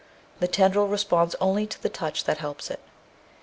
[0.39, 2.79] The tendril responds only to the touch that helps it.